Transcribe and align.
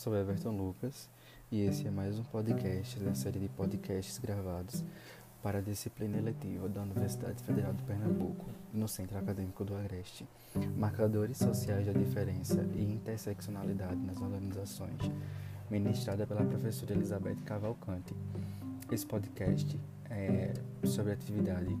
sou 0.00 0.16
Everton 0.16 0.56
Lucas 0.56 1.10
e 1.52 1.60
esse 1.60 1.86
é 1.86 1.90
mais 1.90 2.18
um 2.18 2.22
podcast 2.22 2.98
da 3.00 3.14
série 3.14 3.38
de 3.38 3.50
podcasts 3.50 4.16
gravados 4.16 4.82
para 5.42 5.58
a 5.58 5.60
disciplina 5.60 6.16
eletiva 6.16 6.70
da 6.70 6.80
Universidade 6.80 7.42
Federal 7.42 7.74
de 7.74 7.82
Pernambuco, 7.82 8.46
no 8.72 8.88
Centro 8.88 9.18
Acadêmico 9.18 9.62
do 9.62 9.76
Agreste. 9.76 10.26
Marcadores 10.74 11.36
sociais 11.36 11.84
da 11.84 11.92
diferença 11.92 12.66
e 12.74 12.82
interseccionalidade 12.82 14.00
nas 14.00 14.18
organizações, 14.22 14.96
ministrada 15.70 16.26
pela 16.26 16.46
professora 16.46 16.94
Elizabeth 16.94 17.36
Cavalcante. 17.44 18.14
Esse 18.90 19.04
podcast 19.04 19.78
é 20.08 20.54
sobre 20.82 21.12
atividade, 21.12 21.76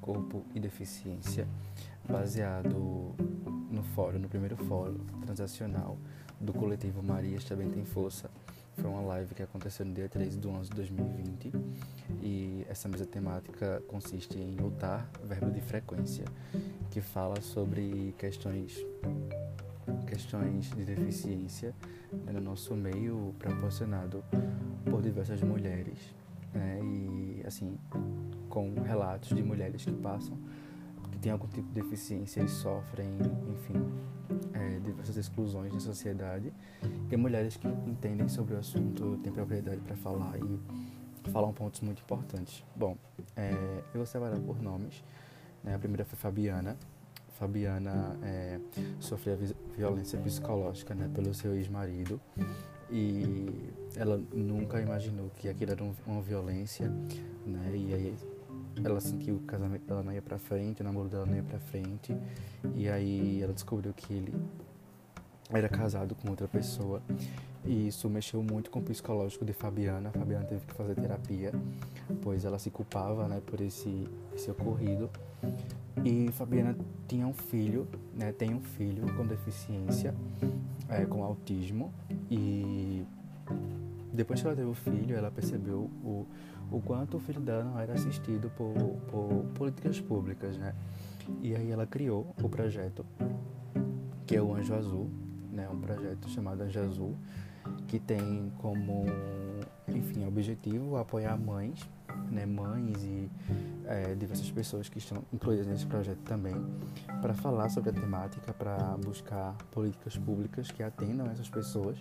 corpo 0.00 0.42
e 0.54 0.58
deficiência, 0.58 1.46
baseado 2.08 3.14
no 3.70 3.82
fórum, 3.94 4.20
no 4.20 4.28
primeiro 4.30 4.56
fórum 4.56 5.04
transacional 5.20 5.98
do 6.40 6.52
coletivo 6.52 7.02
Marias 7.02 7.44
Também 7.44 7.70
Tem 7.70 7.84
Força. 7.84 8.30
Foi 8.76 8.90
uma 8.90 9.00
live 9.00 9.34
que 9.34 9.42
aconteceu 9.42 9.86
no 9.86 9.94
dia 9.94 10.08
13 10.08 10.38
de 10.38 10.46
11 10.46 10.70
de 10.70 10.76
2020 10.76 11.52
e 12.22 12.66
essa 12.68 12.88
mesa 12.88 13.06
temática 13.06 13.82
consiste 13.88 14.38
em 14.38 14.54
lutar, 14.54 15.08
verbo 15.24 15.50
de 15.50 15.60
frequência, 15.62 16.26
que 16.90 17.00
fala 17.00 17.40
sobre 17.40 18.14
questões 18.18 18.76
questões 20.06 20.70
de 20.70 20.84
deficiência 20.84 21.74
né, 22.12 22.32
no 22.32 22.40
nosso 22.40 22.74
meio 22.74 23.34
proporcionado 23.38 24.22
por 24.84 25.00
diversas 25.00 25.40
mulheres 25.42 25.98
né, 26.52 26.80
e 26.82 27.42
assim 27.46 27.78
com 28.48 28.74
relatos 28.80 29.28
de 29.28 29.42
mulheres 29.42 29.84
que 29.84 29.92
passam 29.92 30.36
têm 31.26 31.32
algum 31.32 31.48
tipo 31.48 31.66
de 31.72 31.82
deficiência 31.82 32.40
e 32.40 32.48
sofrem 32.48 33.08
enfim 33.50 33.74
é, 34.54 34.78
diversas 34.78 35.16
exclusões 35.16 35.72
na 35.72 35.80
sociedade 35.80 36.52
e 37.10 37.16
mulheres 37.16 37.56
que 37.56 37.66
entendem 37.66 38.28
sobre 38.28 38.54
o 38.54 38.58
assunto 38.58 39.18
têm 39.24 39.32
propriedade 39.32 39.80
para 39.80 39.96
falar 39.96 40.38
e 40.38 41.30
falam 41.32 41.52
pontos 41.52 41.80
muito 41.80 42.00
importantes. 42.00 42.64
Bom, 42.76 42.96
é, 43.34 43.50
eu 43.92 43.94
vou 43.96 44.06
separar 44.06 44.38
por 44.38 44.62
nomes. 44.62 45.02
Né? 45.64 45.74
A 45.74 45.78
primeira 45.80 46.04
foi 46.04 46.16
Fabiana. 46.16 46.76
Fabiana 47.30 48.16
é, 48.22 48.60
sofreu 49.00 49.36
violência 49.76 50.20
psicológica 50.20 50.94
né, 50.94 51.10
pelo 51.12 51.34
seu 51.34 51.56
ex-marido 51.56 52.20
e 52.88 53.72
ela 53.96 54.22
nunca 54.32 54.80
imaginou 54.80 55.28
que 55.30 55.48
aquilo 55.48 55.72
era 55.72 55.82
um, 55.82 55.92
uma 56.06 56.22
violência, 56.22 56.88
né? 57.44 57.72
E 57.74 57.92
aí 57.92 58.14
ela 58.84 59.00
sentiu 59.00 59.36
que 59.38 59.44
o 59.44 59.46
casamento 59.46 59.86
dela 59.86 60.02
não 60.02 60.12
ia 60.12 60.22
para 60.22 60.38
frente, 60.38 60.80
o 60.80 60.84
namoro 60.84 61.08
dela 61.08 61.26
não 61.26 61.34
ia 61.34 61.42
para 61.42 61.58
frente, 61.58 62.16
e 62.74 62.88
aí 62.88 63.42
ela 63.42 63.52
descobriu 63.52 63.92
que 63.92 64.12
ele 64.12 64.34
era 65.50 65.68
casado 65.68 66.14
com 66.14 66.30
outra 66.30 66.48
pessoa 66.48 67.00
e 67.64 67.88
isso 67.88 68.08
mexeu 68.08 68.42
muito 68.42 68.70
com 68.70 68.78
o 68.78 68.82
psicológico 68.82 69.44
de 69.44 69.52
Fabiana. 69.52 70.10
A 70.10 70.12
Fabiana 70.12 70.44
teve 70.44 70.64
que 70.64 70.74
fazer 70.74 70.94
terapia, 70.94 71.52
pois 72.22 72.44
ela 72.44 72.58
se 72.58 72.70
culpava, 72.70 73.26
né, 73.26 73.42
por 73.44 73.60
esse, 73.60 74.08
esse 74.34 74.50
ocorrido. 74.50 75.10
E 76.04 76.30
Fabiana 76.32 76.76
tinha 77.08 77.26
um 77.26 77.32
filho, 77.32 77.88
né, 78.14 78.32
tem 78.32 78.54
um 78.54 78.60
filho 78.60 79.12
com 79.16 79.26
deficiência, 79.26 80.14
é, 80.88 81.04
com 81.04 81.24
autismo 81.24 81.92
e 82.30 83.04
depois 84.12 84.40
que 84.40 84.46
ela 84.46 84.56
teve 84.56 84.68
o 84.68 84.74
filho, 84.74 85.16
ela 85.16 85.30
percebeu 85.30 85.90
o, 86.02 86.26
o 86.70 86.80
quanto 86.80 87.16
o 87.16 87.20
filho 87.20 87.40
dela 87.40 87.64
não 87.64 87.78
era 87.78 87.94
assistido 87.94 88.50
por, 88.56 88.72
por 89.10 89.44
políticas 89.54 90.00
públicas, 90.00 90.56
né? 90.58 90.74
E 91.40 91.54
aí 91.54 91.70
ela 91.70 91.86
criou 91.86 92.34
o 92.42 92.48
projeto 92.48 93.04
que 94.26 94.36
é 94.36 94.42
o 94.42 94.54
Anjo 94.54 94.74
Azul, 94.74 95.10
né? 95.52 95.68
Um 95.68 95.80
projeto 95.80 96.28
chamado 96.28 96.62
Anjo 96.62 96.80
Azul, 96.80 97.16
que 97.86 97.98
tem 97.98 98.52
como, 98.58 99.04
enfim, 99.88 100.26
objetivo 100.26 100.96
apoiar 100.96 101.36
mães, 101.36 101.80
né? 102.36 102.46
Mães 102.46 103.02
e 103.02 103.30
é, 103.86 104.14
diversas 104.14 104.50
pessoas 104.50 104.88
que 104.88 104.98
estão 104.98 105.22
incluídas 105.32 105.66
nesse 105.66 105.86
projeto 105.86 106.18
também, 106.18 106.54
para 107.22 107.32
falar 107.32 107.68
sobre 107.70 107.90
a 107.90 107.92
temática, 107.92 108.52
para 108.52 108.76
buscar 108.98 109.56
políticas 109.70 110.16
públicas 110.18 110.70
que 110.70 110.82
atendam 110.82 111.26
essas 111.30 111.48
pessoas 111.48 111.96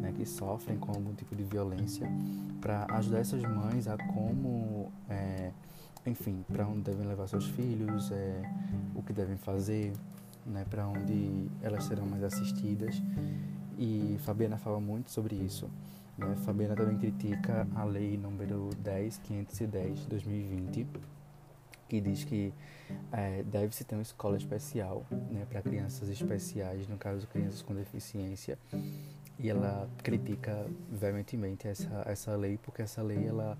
né, 0.00 0.12
que 0.16 0.24
sofrem 0.24 0.78
com 0.78 0.92
algum 0.92 1.12
tipo 1.14 1.34
de 1.34 1.42
violência, 1.42 2.06
para 2.60 2.86
ajudar 2.96 3.18
essas 3.18 3.42
mães 3.42 3.88
a 3.88 3.96
como, 3.96 4.92
é, 5.08 5.50
enfim, 6.06 6.44
para 6.52 6.66
onde 6.66 6.82
devem 6.82 7.06
levar 7.06 7.26
seus 7.26 7.46
filhos, 7.48 8.12
é, 8.12 8.42
o 8.94 9.02
que 9.02 9.12
devem 9.12 9.36
fazer, 9.36 9.92
né, 10.46 10.64
para 10.68 10.86
onde 10.86 11.50
elas 11.60 11.84
serão 11.84 12.06
mais 12.06 12.22
assistidas. 12.22 13.02
E 13.78 14.16
Fabiana 14.20 14.56
fala 14.58 14.78
muito 14.78 15.10
sobre 15.10 15.34
isso. 15.34 15.68
Né? 16.16 16.36
Fabiana 16.44 16.74
também 16.74 16.98
critica 16.98 17.66
a 17.74 17.84
lei 17.84 18.16
número 18.16 18.70
10510 18.82 20.00
de 20.00 20.08
2020 20.08 20.86
que 21.92 22.00
diz 22.00 22.24
que 22.24 22.54
é, 23.12 23.42
deve-se 23.42 23.84
ter 23.84 23.94
uma 23.94 24.00
escola 24.00 24.38
especial 24.38 25.04
né, 25.30 25.44
para 25.46 25.60
crianças 25.60 26.08
especiais, 26.08 26.88
no 26.88 26.96
caso 26.96 27.26
crianças 27.26 27.60
com 27.60 27.74
deficiência, 27.74 28.58
e 29.38 29.50
ela 29.50 29.86
critica 30.02 30.66
veementemente 30.90 31.68
essa, 31.68 32.02
essa 32.06 32.34
lei, 32.34 32.58
porque 32.62 32.80
essa 32.80 33.02
lei 33.02 33.26
ela, 33.26 33.58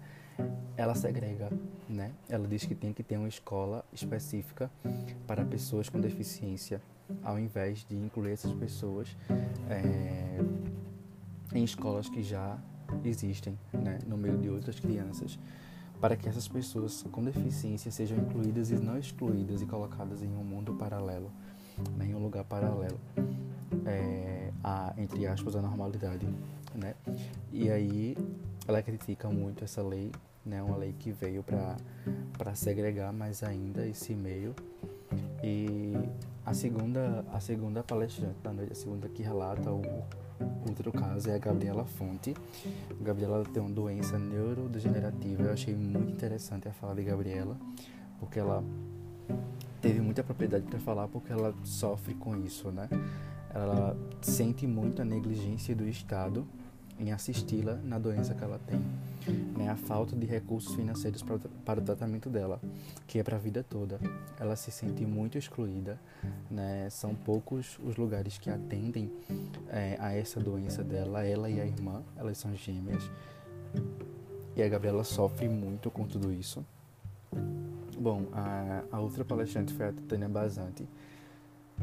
ela 0.78 0.94
segrega, 0.94 1.50
né? 1.86 2.12
Ela 2.26 2.48
diz 2.48 2.64
que 2.64 2.74
tem 2.74 2.90
que 2.90 3.02
ter 3.02 3.18
uma 3.18 3.28
escola 3.28 3.84
específica 3.92 4.70
para 5.26 5.44
pessoas 5.44 5.90
com 5.90 6.00
deficiência, 6.00 6.80
ao 7.22 7.38
invés 7.38 7.84
de 7.84 7.94
incluir 7.96 8.32
essas 8.32 8.54
pessoas 8.54 9.14
é, 9.68 10.38
em 11.54 11.64
escolas 11.64 12.08
que 12.08 12.22
já 12.22 12.58
existem, 13.04 13.58
né, 13.72 13.98
no 14.06 14.16
meio 14.16 14.38
de 14.38 14.48
outras 14.48 14.78
crianças 14.78 15.38
para 16.02 16.16
que 16.16 16.28
essas 16.28 16.48
pessoas 16.48 17.04
com 17.12 17.22
deficiência 17.22 17.88
sejam 17.92 18.18
incluídas 18.18 18.72
e 18.72 18.74
não 18.74 18.98
excluídas 18.98 19.62
e 19.62 19.66
colocadas 19.66 20.20
em 20.20 20.34
um 20.34 20.42
mundo 20.42 20.74
paralelo, 20.74 21.30
né, 21.96 22.06
em 22.06 22.14
um 22.16 22.18
lugar 22.18 22.42
paralelo, 22.42 22.98
é, 23.86 24.50
a, 24.64 24.92
entre 24.98 25.24
aspas, 25.28 25.54
a 25.54 25.62
normalidade. 25.62 26.26
Né? 26.74 26.96
E 27.52 27.70
aí 27.70 28.16
ela 28.66 28.82
critica 28.82 29.30
muito 29.30 29.62
essa 29.62 29.80
lei, 29.80 30.10
né, 30.44 30.60
uma 30.60 30.76
lei 30.76 30.92
que 30.98 31.12
veio 31.12 31.44
para 31.44 32.54
segregar 32.56 33.12
mais 33.12 33.44
ainda 33.44 33.86
esse 33.86 34.12
meio. 34.12 34.56
E 35.40 35.92
a 36.44 36.54
segunda, 36.54 37.24
a 37.32 37.40
segunda 37.40 37.82
palestrante 37.82 38.36
da 38.42 38.52
noite, 38.52 38.72
a 38.72 38.76
segunda 38.76 39.08
que 39.08 39.22
relata 39.22 39.70
o, 39.70 39.82
Outro 40.66 40.92
caso 40.92 41.30
é 41.30 41.34
a 41.34 41.38
Gabriela 41.38 41.84
Fonte. 41.84 42.34
A 42.90 43.04
Gabriela 43.04 43.44
tem 43.44 43.62
uma 43.62 43.70
doença 43.70 44.18
neurodegenerativa. 44.18 45.44
Eu 45.44 45.52
achei 45.52 45.74
muito 45.74 46.12
interessante 46.12 46.68
a 46.68 46.72
fala 46.72 46.94
de 46.94 47.02
Gabriela, 47.02 47.56
porque 48.18 48.38
ela 48.38 48.62
teve 49.80 50.00
muita 50.00 50.22
propriedade 50.22 50.64
para 50.66 50.78
falar, 50.80 51.08
porque 51.08 51.32
ela 51.32 51.54
sofre 51.64 52.14
com 52.14 52.36
isso, 52.36 52.70
né? 52.70 52.88
Ela 53.54 53.96
sente 54.20 54.66
muito 54.66 55.02
a 55.02 55.04
negligência 55.04 55.74
do 55.74 55.86
Estado 55.86 56.46
em 57.02 57.12
assisti-la 57.12 57.74
na 57.82 57.98
doença 57.98 58.32
que 58.34 58.44
ela 58.44 58.60
tem, 58.66 58.80
né? 59.56 59.68
A 59.68 59.76
falta 59.76 60.14
de 60.14 60.24
recursos 60.24 60.74
financeiros 60.74 61.22
para, 61.22 61.38
para 61.64 61.80
o 61.80 61.82
tratamento 61.82 62.30
dela, 62.30 62.60
que 63.06 63.18
é 63.18 63.22
para 63.22 63.36
a 63.36 63.40
vida 63.40 63.64
toda. 63.68 63.98
Ela 64.38 64.54
se 64.54 64.70
sente 64.70 65.04
muito 65.04 65.36
excluída, 65.36 65.98
né? 66.50 66.88
São 66.90 67.14
poucos 67.14 67.78
os 67.84 67.96
lugares 67.96 68.38
que 68.38 68.48
atendem 68.48 69.10
é, 69.68 69.96
a 69.98 70.12
essa 70.12 70.40
doença 70.40 70.84
dela. 70.84 71.24
Ela 71.24 71.50
e 71.50 71.60
a 71.60 71.66
irmã, 71.66 72.02
elas 72.16 72.38
são 72.38 72.54
gêmeas. 72.54 73.02
E 74.54 74.62
a 74.62 74.68
Gabriela 74.68 75.02
sofre 75.02 75.48
muito 75.48 75.90
com 75.90 76.06
tudo 76.06 76.32
isso. 76.32 76.64
Bom, 77.98 78.26
a, 78.32 78.82
a 78.92 79.00
outra 79.00 79.24
palestrante 79.24 79.72
foi 79.72 79.88
a 79.88 79.92
Tânia 80.08 80.28
Bazante 80.28 80.86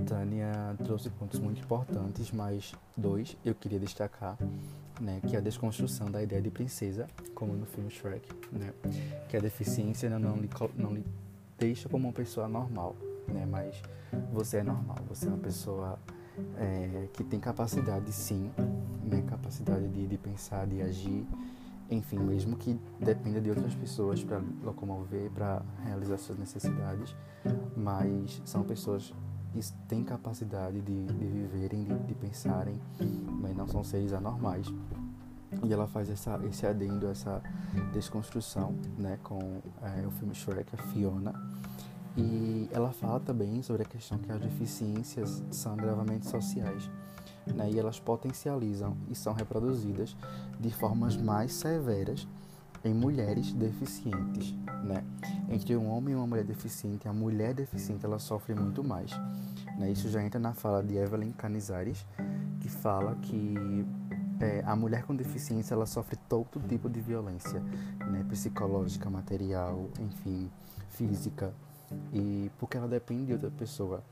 Tânia 0.05 0.75
trouxe 0.83 1.09
pontos 1.09 1.39
muito 1.39 1.61
importantes, 1.61 2.31
mas 2.31 2.73
dois 2.95 3.35
eu 3.43 3.53
queria 3.53 3.79
destacar, 3.79 4.37
né, 4.99 5.21
que 5.25 5.35
é 5.35 5.39
a 5.39 5.41
desconstrução 5.41 6.09
da 6.09 6.21
ideia 6.21 6.41
de 6.41 6.51
princesa, 6.51 7.07
como 7.33 7.53
no 7.53 7.65
filme 7.65 7.89
Shrek, 7.89 8.27
né, 8.51 8.73
que 9.27 9.37
a 9.37 9.39
deficiência 9.39 10.09
não, 10.09 10.19
não, 10.19 10.37
lhe, 10.37 10.49
não 10.75 10.93
lhe 10.93 11.05
deixa 11.57 11.87
como 11.89 12.07
uma 12.07 12.13
pessoa 12.13 12.47
normal, 12.47 12.95
né, 13.27 13.45
mas 13.45 13.81
você 14.31 14.57
é 14.57 14.63
normal, 14.63 14.97
você 15.07 15.27
é 15.27 15.29
uma 15.29 15.37
pessoa 15.37 15.99
é, 16.57 17.07
que 17.13 17.23
tem 17.23 17.39
capacidade 17.39 18.11
sim, 18.11 18.51
né, 19.03 19.21
capacidade 19.27 19.87
de, 19.87 20.07
de 20.07 20.17
pensar, 20.17 20.65
de 20.67 20.81
agir, 20.81 21.25
enfim, 21.89 22.19
mesmo 22.19 22.55
que 22.55 22.79
dependa 22.99 23.41
de 23.41 23.49
outras 23.49 23.73
pessoas 23.73 24.23
para 24.23 24.41
locomover, 24.63 25.31
para 25.31 25.61
realizar 25.83 26.17
suas 26.17 26.37
necessidades, 26.37 27.15
mas 27.75 28.41
são 28.45 28.63
pessoas 28.63 29.13
têm 29.87 30.03
capacidade 30.03 30.81
de, 30.81 31.05
de 31.05 31.25
viverem, 31.25 31.83
de, 31.83 31.99
de 31.99 32.13
pensarem, 32.15 32.79
mas 33.41 33.55
não 33.55 33.67
são 33.67 33.83
seres 33.83 34.13
anormais. 34.13 34.67
E 35.63 35.73
ela 35.73 35.87
faz 35.87 36.09
essa, 36.09 36.39
esse 36.45 36.65
adendo, 36.65 37.07
essa 37.07 37.41
desconstrução 37.91 38.75
né, 38.97 39.17
com 39.23 39.61
é, 39.81 40.05
o 40.05 40.11
filme 40.11 40.35
Shrek, 40.35 40.69
a 40.73 40.77
Fiona. 40.77 41.33
E 42.15 42.69
ela 42.71 42.91
fala 42.91 43.19
também 43.19 43.61
sobre 43.63 43.83
a 43.83 43.85
questão 43.85 44.17
que 44.17 44.31
as 44.31 44.39
deficiências 44.39 45.43
são 45.51 45.73
agravamentos 45.73 46.29
sociais. 46.29 46.89
né, 47.47 47.69
e 47.71 47.79
elas 47.79 47.99
potencializam 47.99 48.95
e 49.09 49.15
são 49.15 49.33
reproduzidas 49.33 50.15
de 50.59 50.69
formas 50.69 51.17
mais 51.17 51.53
severas 51.53 52.27
em 52.83 52.93
mulheres 52.93 53.51
deficientes, 53.53 54.53
né? 54.83 55.03
Entre 55.49 55.75
um 55.75 55.89
homem 55.89 56.13
e 56.13 56.15
uma 56.15 56.27
mulher 56.27 56.45
deficiente, 56.45 57.07
a 57.07 57.13
mulher 57.13 57.53
deficiente 57.53 58.05
ela 58.05 58.19
sofre 58.19 58.55
muito 58.55 58.83
mais, 58.83 59.11
né? 59.77 59.91
Isso 59.91 60.09
já 60.09 60.23
entra 60.23 60.39
na 60.39 60.53
fala 60.53 60.83
de 60.83 60.95
Evelyn 60.95 61.31
Canizares, 61.31 62.05
que 62.61 62.69
fala 62.69 63.15
que 63.15 63.85
é, 64.39 64.63
a 64.65 64.75
mulher 64.75 65.03
com 65.03 65.15
deficiência 65.15 65.73
ela 65.73 65.85
sofre 65.85 66.15
todo 66.29 66.59
tipo 66.67 66.89
de 66.89 67.01
violência, 67.01 67.59
né? 67.59 68.25
Psicológica, 68.29 69.09
material, 69.09 69.89
enfim, 69.99 70.49
física, 70.89 71.53
e 72.13 72.49
porque 72.59 72.77
ela 72.77 72.87
depende 72.87 73.25
de 73.27 73.33
outra 73.33 73.51
pessoa, 73.51 74.03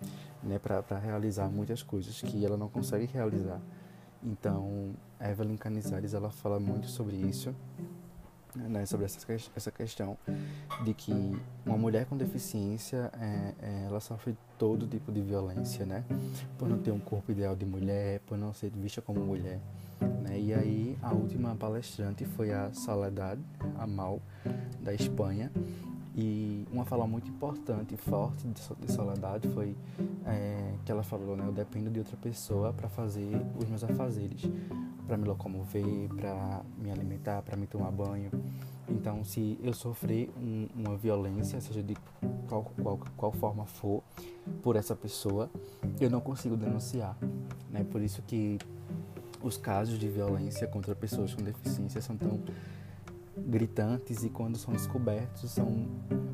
né? 0.44 0.60
Para 0.60 1.00
realizar 1.00 1.48
muitas 1.48 1.81
coisas 1.81 2.22
que 2.22 2.46
ela 2.46 2.58
não 2.58 2.68
consegue 2.68 3.06
realizar. 3.06 3.62
Então, 4.22 4.94
Evelyn 5.22 5.56
Canizares 5.56 6.14
ela 6.14 6.31
fala 6.31 6.60
muito 6.60 6.88
sobre 6.88 7.16
isso 7.16 7.54
né, 8.55 8.85
sobre 8.85 9.05
essa, 9.05 9.19
essa 9.55 9.71
questão 9.71 10.17
de 10.83 10.94
que 10.94 11.13
uma 11.65 11.77
mulher 11.77 12.05
com 12.05 12.17
deficiência 12.17 13.11
é, 13.19 13.53
é, 13.61 13.85
ela 13.85 13.99
sofre 13.99 14.35
todo 14.57 14.88
tipo 14.88 15.11
de 15.11 15.21
violência, 15.21 15.85
né? 15.85 16.03
Por 16.57 16.67
não 16.67 16.79
ter 16.79 16.91
um 16.91 16.99
corpo 16.99 17.31
ideal 17.31 17.55
de 17.55 17.65
mulher, 17.65 18.19
por 18.21 18.38
não 18.38 18.53
ser 18.53 18.71
vista 18.71 19.01
como 19.01 19.19
mulher. 19.19 19.59
Né? 20.21 20.39
E 20.39 20.53
aí 20.53 20.97
a 21.01 21.13
última 21.13 21.55
palestrante 21.55 22.25
foi 22.25 22.51
a 22.51 22.71
Soledad 22.73 23.39
Amal, 23.77 24.21
da 24.81 24.94
Espanha, 24.94 25.51
e 26.18 26.66
uma 26.72 26.84
fala 26.84 27.06
muito 27.06 27.30
importante 27.30 27.94
e 27.94 27.98
forte 27.98 28.48
de 28.48 28.92
Soledad 28.92 29.48
foi 29.54 29.75
é, 30.25 30.74
que 30.84 30.92
ela 30.92 31.04
falou, 31.04 31.38
né? 31.38 31.46
Eu 31.46 31.52
dependo 31.52 31.92
de 31.92 32.00
outra 32.00 32.18
pessoa 32.18 32.74
para 32.74 32.90
fazer 32.90 33.40
os 33.56 33.69
meus 33.69 33.84
afazeres, 33.84 34.50
para 35.06 35.16
me 35.16 35.28
locomover, 35.28 36.10
para 36.16 36.64
me 36.75 36.90
alimentar, 36.90 37.44
para 37.44 37.56
me 37.56 37.68
tomar 37.68 37.92
banho. 37.92 38.31
Então, 38.90 39.24
se 39.24 39.60
eu 39.62 39.74
sofrer 39.74 40.31
um, 40.42 40.68
uma 40.75 40.98
violência, 40.98 41.62
seja 41.62 41.84
de 41.84 41.96
qual, 42.50 42.64
qual, 42.81 43.00
qual 43.16 43.31
forma 43.34 43.66
for, 43.68 44.02
por 44.64 44.75
essa 44.75 44.96
pessoa, 44.96 45.52
eu 46.00 46.10
não 46.10 46.19
consigo 46.19 46.58
denunciar. 46.58 47.16
Né? 47.69 47.84
Por 47.84 48.02
isso 48.02 48.24
que 48.24 48.58
os 49.44 49.56
casos 49.56 50.00
de 50.00 50.10
violência 50.10 50.68
contra 50.68 50.96
pessoas 50.96 51.36
com 51.36 51.44
deficiência 51.44 52.02
são 52.02 52.18
tão 52.18 52.40
gritantes 53.45 54.24
e 54.24 54.30
quando 54.30 54.57
são 54.57 54.74
descobertos 54.74 55.51
são 55.51 55.88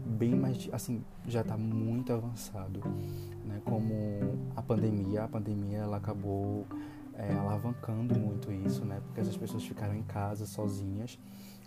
bem 0.05 0.35
mais 0.35 0.69
assim 0.71 1.03
já 1.27 1.41
está 1.41 1.57
muito 1.57 2.13
avançado 2.13 2.79
né? 3.45 3.61
Como 3.65 3.93
a 4.55 4.61
pandemia 4.61 5.23
a 5.23 5.27
pandemia 5.27 5.79
ela 5.79 5.97
acabou 5.97 6.65
é, 7.15 7.33
alavancando 7.33 8.17
muito 8.19 8.51
isso 8.51 8.85
né? 8.85 9.01
Porque 9.05 9.21
essas 9.21 9.37
pessoas 9.37 9.63
ficaram 9.63 9.95
em 9.95 10.03
casa 10.03 10.45
sozinhas 10.45 11.19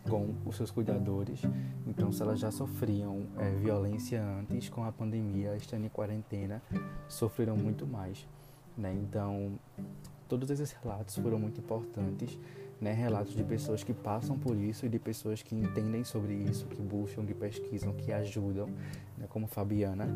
com 0.09 0.37
os 0.45 0.57
seus 0.57 0.71
cuidadores. 0.71 1.43
Então 1.85 2.13
se 2.13 2.23
elas 2.23 2.39
já 2.39 2.53
sofriam 2.53 3.27
é, 3.39 3.51
violência 3.57 4.23
antes 4.23 4.69
com 4.69 4.85
a 4.85 4.93
pandemia 4.93 5.57
estando 5.57 5.85
em 5.85 5.89
quarentena 5.89 6.63
sofreram 7.09 7.57
muito 7.57 7.87
mais 7.87 8.27
né? 8.77 8.93
Então 8.95 9.59
todos 10.29 10.51
esses 10.51 10.73
relatos 10.73 11.17
foram 11.17 11.39
muito 11.39 11.61
importantes 11.61 12.39
né, 12.81 12.93
relatos 12.93 13.35
de 13.35 13.43
pessoas 13.43 13.83
que 13.83 13.93
passam 13.93 14.39
por 14.39 14.57
isso 14.57 14.87
e 14.87 14.89
de 14.89 14.99
pessoas 14.99 15.43
que 15.43 15.55
entendem 15.55 16.05
sobre 16.05 16.35
isso, 16.35 16.67
que 16.67 16.81
buscam, 16.81 17.25
que 17.25 17.35
pesquisam, 17.35 17.93
que 17.93 18.13
ajudam, 18.13 18.69
né, 19.17 19.27
como 19.29 19.47
Fabiana. 19.47 20.07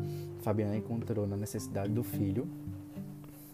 Fabiana 0.41 0.75
encontrou 0.75 1.25
na 1.25 1.35
necessidade 1.35 1.91
do 1.91 2.03
filho, 2.03 2.47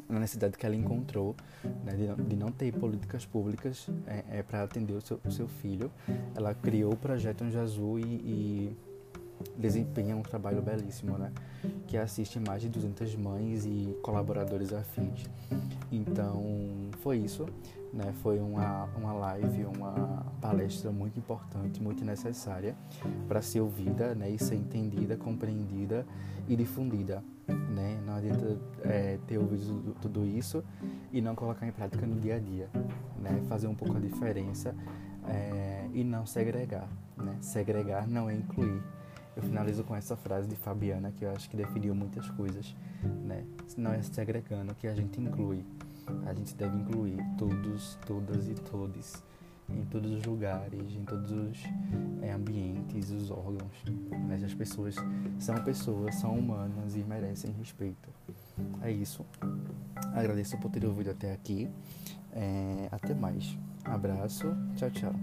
na 0.10 0.20
necessidade 0.20 0.58
que 0.58 0.66
ela 0.66 0.76
encontrou 0.76 1.36
né, 1.84 1.94
de, 1.94 2.24
de, 2.24 2.36
não 2.36 2.52
ter 2.52 2.72
políticas 2.74 3.26
públicas 3.26 3.88
é, 4.08 4.40
é 4.40 4.44
para 4.44 4.64
atender 4.64 4.94
o 4.94 5.02
seu, 5.02 5.20
o 5.26 5.32
seu, 5.32 5.48
filho. 5.48 5.92
Ela 6.36 6.54
criou 6.54 6.94
o 6.94 6.98
projeto 6.98 7.44
Anjo 7.44 7.60
Azul 7.60 8.00
e, 8.00 8.04
e 8.04 8.78
desempenha 9.58 10.16
um 10.16 10.22
trabalho 10.22 10.62
belíssimo, 10.62 11.18
né? 11.18 11.32
Que 11.88 11.98
assiste 11.98 12.40
mais 12.40 12.62
de 12.62 12.70
200 12.70 13.16
mães 13.16 13.66
e 13.66 13.96
colaboradores 14.02 14.74
afins. 14.74 15.26
Então, 15.92 16.44
foi 17.02 17.18
isso, 17.18 17.46
né? 17.94 18.14
Foi 18.22 18.40
uma, 18.40 18.86
uma 18.98 19.14
live, 19.14 19.66
uma 19.66 20.26
palestra 20.42 20.92
muito 20.92 21.18
importante, 21.20 21.82
muito 21.82 22.04
necessária 22.04 22.76
para 23.28 23.42
ser 23.42 23.62
ouvida, 23.62 24.14
né? 24.14 24.30
E 24.30 24.40
ser 24.40 24.56
entendida, 24.56 25.16
compreendida 25.16 26.06
e 26.48 26.56
difundida, 26.56 27.24
né? 27.48 28.00
Não 28.06 28.16
adianta 28.16 28.58
é, 28.84 29.18
ter 29.28 29.38
ouvido 29.38 29.96
tudo 30.02 30.26
isso 30.26 30.64
e 31.12 31.22
não 31.22 31.36
colocar 31.36 31.68
em 31.68 31.72
prática 31.72 32.06
no 32.06 32.20
dia 32.20 32.36
a 32.36 32.40
dia, 32.40 32.70
né? 33.20 33.42
Fazer 33.48 33.68
um 33.68 33.76
pouco 33.76 33.98
a 33.98 34.00
diferença 34.00 34.76
é, 35.28 35.88
e 35.94 36.04
não 36.04 36.26
segregar, 36.26 36.88
né? 37.16 37.38
Segregar 37.42 38.08
não 38.08 38.30
é 38.30 38.36
incluir, 38.36 38.82
eu 39.38 39.44
finalizo 39.44 39.84
com 39.84 39.96
essa 39.96 40.18
frase 40.18 40.48
de 40.48 40.56
Fabiana 40.56 41.12
que 41.12 41.24
eu 41.24 41.32
acho 41.32 41.48
que 41.50 41.56
definiu 41.56 41.94
muitas 41.94 42.28
coisas, 42.32 42.76
né? 43.24 43.46
Não 43.78 43.94
é 43.94 44.02
segregando 44.02 44.74
que 44.76 44.88
a 44.88 44.96
gente 44.96 45.22
inclui. 45.22 45.64
A 46.26 46.34
gente 46.34 46.56
deve 46.56 46.76
incluir 46.76 47.18
todos, 47.38 48.00
todas 48.06 48.48
e 48.48 48.56
todes 48.56 49.24
em 49.70 49.84
todos 49.86 50.12
os 50.12 50.24
lugares, 50.24 50.96
em 50.96 51.04
todos 51.04 51.32
os 51.32 51.64
é, 52.22 52.32
ambientes, 52.32 53.12
os 53.12 53.30
órgãos. 53.30 53.84
As 54.44 54.54
pessoas 54.54 54.96
são 55.40 55.56
pessoas, 55.64 56.16
são 56.16 56.38
humanas 56.38 56.96
e 56.96 57.04
merecem 57.04 57.52
respeito. 57.52 58.10
É 58.82 58.92
isso. 58.92 59.26
Agradeço 60.14 60.58
por 60.58 60.72
ter 60.72 60.86
ouvido 60.86 61.12
até 61.12 61.34
aqui. 61.34 61.70
É, 62.34 62.88
até 62.92 63.14
mais. 63.14 63.58
Abraço. 63.84 64.48
Tchau, 64.76 64.90
tchau. 64.92 65.14